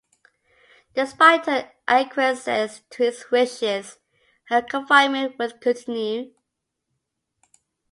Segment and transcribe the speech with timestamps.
[0.95, 3.99] Despite her acquiescence to his wishes
[4.47, 6.33] her confinement would continue.